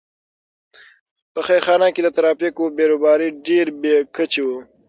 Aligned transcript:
په 1.33 1.39
خیرخانه 1.47 1.87
کې 1.95 2.01
د 2.03 2.09
ترافیکو 2.17 2.63
بېروبار 2.77 3.19
ډېر 3.47 3.67
بې 3.81 3.95
کچې 4.15 4.41
و. 4.43 4.49